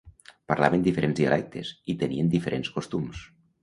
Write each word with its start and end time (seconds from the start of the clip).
Parlaven 0.51 0.85
diferents 0.87 1.21
dialectes 1.21 1.71
i 1.95 1.99
tenien 2.03 2.35
diferents 2.37 2.77
costums. 2.81 3.27